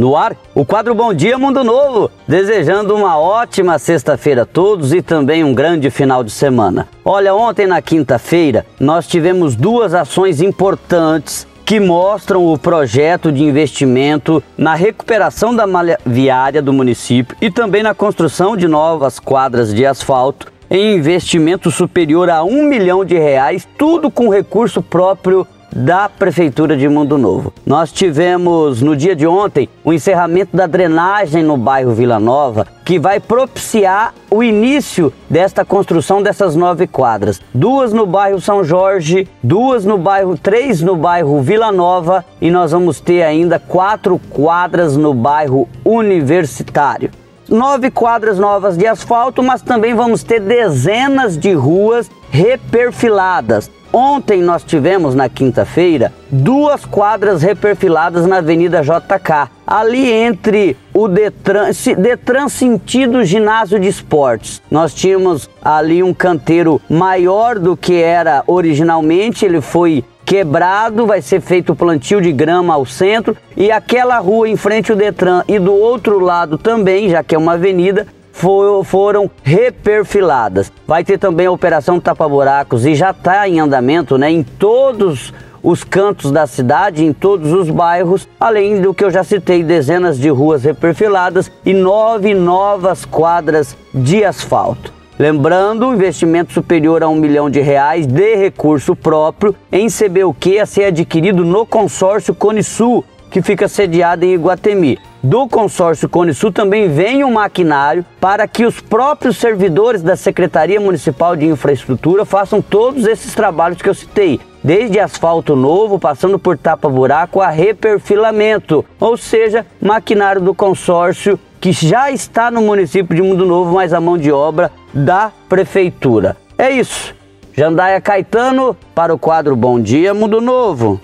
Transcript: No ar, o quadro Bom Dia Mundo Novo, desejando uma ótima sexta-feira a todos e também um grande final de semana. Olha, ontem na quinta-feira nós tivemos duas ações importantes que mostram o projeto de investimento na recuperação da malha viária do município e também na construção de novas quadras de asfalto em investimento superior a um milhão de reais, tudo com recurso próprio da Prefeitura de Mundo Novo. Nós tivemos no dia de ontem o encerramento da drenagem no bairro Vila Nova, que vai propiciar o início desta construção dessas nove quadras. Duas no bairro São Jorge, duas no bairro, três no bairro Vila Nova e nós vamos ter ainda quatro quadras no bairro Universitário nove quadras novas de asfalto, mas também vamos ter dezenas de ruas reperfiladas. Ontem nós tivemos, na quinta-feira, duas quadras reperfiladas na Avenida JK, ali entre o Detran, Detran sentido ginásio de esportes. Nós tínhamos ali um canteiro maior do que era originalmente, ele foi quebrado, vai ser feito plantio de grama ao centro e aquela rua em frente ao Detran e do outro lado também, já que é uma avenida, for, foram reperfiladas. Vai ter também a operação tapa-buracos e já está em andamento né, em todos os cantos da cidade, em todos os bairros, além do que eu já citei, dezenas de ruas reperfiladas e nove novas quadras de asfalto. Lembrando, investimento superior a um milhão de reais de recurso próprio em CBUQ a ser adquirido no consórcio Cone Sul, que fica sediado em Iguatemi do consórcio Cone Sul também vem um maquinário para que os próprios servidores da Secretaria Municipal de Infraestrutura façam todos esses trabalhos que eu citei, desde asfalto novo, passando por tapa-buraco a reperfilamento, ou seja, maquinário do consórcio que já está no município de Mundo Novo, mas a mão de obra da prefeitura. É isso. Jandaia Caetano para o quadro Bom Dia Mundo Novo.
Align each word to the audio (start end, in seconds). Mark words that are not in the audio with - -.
No 0.00 0.16
ar, 0.16 0.34
o 0.54 0.64
quadro 0.64 0.94
Bom 0.94 1.12
Dia 1.12 1.36
Mundo 1.36 1.62
Novo, 1.62 2.10
desejando 2.26 2.96
uma 2.96 3.18
ótima 3.18 3.78
sexta-feira 3.78 4.44
a 4.44 4.46
todos 4.46 4.94
e 4.94 5.02
também 5.02 5.44
um 5.44 5.52
grande 5.52 5.90
final 5.90 6.24
de 6.24 6.30
semana. 6.30 6.88
Olha, 7.04 7.34
ontem 7.34 7.66
na 7.66 7.82
quinta-feira 7.82 8.64
nós 8.80 9.06
tivemos 9.06 9.54
duas 9.54 9.92
ações 9.92 10.40
importantes 10.40 11.46
que 11.66 11.78
mostram 11.78 12.50
o 12.50 12.56
projeto 12.56 13.30
de 13.30 13.44
investimento 13.44 14.42
na 14.56 14.74
recuperação 14.74 15.54
da 15.54 15.66
malha 15.66 15.98
viária 16.06 16.62
do 16.62 16.72
município 16.72 17.36
e 17.38 17.50
também 17.50 17.82
na 17.82 17.92
construção 17.92 18.56
de 18.56 18.66
novas 18.66 19.18
quadras 19.18 19.74
de 19.74 19.84
asfalto 19.84 20.50
em 20.70 20.94
investimento 20.94 21.70
superior 21.70 22.30
a 22.30 22.42
um 22.42 22.62
milhão 22.62 23.04
de 23.04 23.18
reais, 23.18 23.68
tudo 23.76 24.10
com 24.10 24.30
recurso 24.30 24.80
próprio 24.80 25.46
da 25.74 26.08
Prefeitura 26.08 26.76
de 26.76 26.88
Mundo 26.88 27.16
Novo. 27.16 27.52
Nós 27.64 27.92
tivemos 27.92 28.82
no 28.82 28.96
dia 28.96 29.14
de 29.14 29.26
ontem 29.26 29.68
o 29.84 29.92
encerramento 29.92 30.56
da 30.56 30.66
drenagem 30.66 31.42
no 31.42 31.56
bairro 31.56 31.92
Vila 31.92 32.18
Nova, 32.18 32.66
que 32.84 32.98
vai 32.98 33.20
propiciar 33.20 34.14
o 34.30 34.42
início 34.42 35.12
desta 35.28 35.64
construção 35.64 36.22
dessas 36.22 36.56
nove 36.56 36.86
quadras. 36.86 37.40
Duas 37.54 37.92
no 37.92 38.06
bairro 38.06 38.40
São 38.40 38.64
Jorge, 38.64 39.28
duas 39.42 39.84
no 39.84 39.96
bairro, 39.96 40.36
três 40.36 40.80
no 40.80 40.96
bairro 40.96 41.40
Vila 41.40 41.70
Nova 41.70 42.24
e 42.40 42.50
nós 42.50 42.72
vamos 42.72 43.00
ter 43.00 43.22
ainda 43.22 43.58
quatro 43.58 44.20
quadras 44.30 44.96
no 44.96 45.14
bairro 45.14 45.68
Universitário 45.84 47.10
nove 47.50 47.90
quadras 47.90 48.38
novas 48.38 48.78
de 48.78 48.86
asfalto, 48.86 49.42
mas 49.42 49.60
também 49.60 49.92
vamos 49.92 50.22
ter 50.22 50.40
dezenas 50.40 51.36
de 51.36 51.52
ruas 51.52 52.08
reperfiladas. 52.30 53.70
Ontem 53.92 54.40
nós 54.40 54.62
tivemos, 54.62 55.16
na 55.16 55.28
quinta-feira, 55.28 56.12
duas 56.30 56.84
quadras 56.84 57.42
reperfiladas 57.42 58.24
na 58.24 58.36
Avenida 58.36 58.82
JK, 58.82 59.50
ali 59.66 60.08
entre 60.08 60.76
o 60.94 61.08
Detran, 61.08 61.70
Detran 61.98 62.48
sentido 62.48 63.24
ginásio 63.24 63.80
de 63.80 63.88
esportes. 63.88 64.62
Nós 64.70 64.94
tínhamos 64.94 65.50
ali 65.60 66.04
um 66.04 66.14
canteiro 66.14 66.80
maior 66.88 67.58
do 67.58 67.76
que 67.76 68.00
era 68.00 68.44
originalmente, 68.46 69.44
ele 69.44 69.60
foi 69.60 70.04
quebrado, 70.24 71.06
vai 71.06 71.20
ser 71.20 71.40
feito 71.40 71.74
plantio 71.74 72.20
de 72.20 72.30
grama 72.30 72.74
ao 72.74 72.86
centro 72.86 73.36
e 73.56 73.72
aquela 73.72 74.18
rua 74.20 74.48
em 74.48 74.54
frente 74.54 74.92
ao 74.92 74.96
Detran 74.96 75.42
e 75.48 75.58
do 75.58 75.74
outro 75.74 76.20
lado 76.20 76.56
também, 76.56 77.08
já 77.08 77.24
que 77.24 77.34
é 77.34 77.38
uma 77.38 77.54
avenida, 77.54 78.06
for, 78.40 78.82
foram 78.84 79.30
reperfiladas. 79.42 80.72
Vai 80.86 81.04
ter 81.04 81.18
também 81.18 81.46
a 81.46 81.52
operação 81.52 82.00
tapa-buracos 82.00 82.86
e 82.86 82.94
já 82.94 83.10
está 83.10 83.46
em 83.46 83.60
andamento 83.60 84.16
né, 84.16 84.30
em 84.30 84.42
todos 84.42 85.32
os 85.62 85.84
cantos 85.84 86.32
da 86.32 86.46
cidade, 86.46 87.04
em 87.04 87.12
todos 87.12 87.52
os 87.52 87.68
bairros, 87.68 88.26
além 88.40 88.80
do 88.80 88.94
que 88.94 89.04
eu 89.04 89.10
já 89.10 89.22
citei, 89.22 89.62
dezenas 89.62 90.18
de 90.18 90.30
ruas 90.30 90.64
reperfiladas 90.64 91.52
e 91.66 91.74
nove 91.74 92.32
novas 92.32 93.04
quadras 93.04 93.76
de 93.92 94.24
asfalto. 94.24 94.90
Lembrando, 95.18 95.92
investimento 95.92 96.54
superior 96.54 97.02
a 97.02 97.08
um 97.08 97.16
milhão 97.16 97.50
de 97.50 97.60
reais 97.60 98.06
de 98.06 98.36
recurso 98.36 98.96
próprio 98.96 99.54
em 99.70 99.88
CBUQ 99.88 100.58
a 100.58 100.64
ser 100.64 100.84
adquirido 100.84 101.44
no 101.44 101.66
consórcio 101.66 102.34
Cone 102.34 102.62
Sul, 102.62 103.04
que 103.30 103.42
fica 103.42 103.68
sediado 103.68 104.24
em 104.24 104.32
Iguatemi 104.32 104.98
do 105.22 105.46
consórcio 105.48 106.08
Cone 106.08 106.32
Sul 106.32 106.50
também 106.50 106.88
vem 106.88 107.22
um 107.24 107.32
maquinário 107.32 108.04
para 108.20 108.48
que 108.48 108.64
os 108.64 108.80
próprios 108.80 109.36
servidores 109.36 110.02
da 110.02 110.16
Secretaria 110.16 110.80
Municipal 110.80 111.36
de 111.36 111.46
Infraestrutura 111.46 112.24
façam 112.24 112.62
todos 112.62 113.06
esses 113.06 113.34
trabalhos 113.34 113.82
que 113.82 113.88
eu 113.88 113.94
citei, 113.94 114.40
desde 114.64 114.98
asfalto 114.98 115.54
novo, 115.54 115.98
passando 115.98 116.38
por 116.38 116.56
tapa-buraco 116.56 117.40
a 117.40 117.48
reperfilamento, 117.48 118.84
ou 118.98 119.16
seja, 119.16 119.66
maquinário 119.80 120.40
do 120.40 120.54
consórcio 120.54 121.38
que 121.60 121.72
já 121.72 122.10
está 122.10 122.50
no 122.50 122.62
município 122.62 123.14
de 123.14 123.22
Mundo 123.22 123.44
Novo, 123.44 123.74
mas 123.74 123.92
a 123.92 124.00
mão 124.00 124.16
de 124.16 124.32
obra 124.32 124.72
da 124.94 125.30
prefeitura. 125.48 126.36
É 126.56 126.70
isso. 126.70 127.14
Jandaia 127.52 128.00
Caetano 128.00 128.74
para 128.94 129.12
o 129.12 129.18
quadro 129.18 129.54
Bom 129.54 129.78
Dia 129.78 130.14
Mundo 130.14 130.40
Novo. 130.40 130.98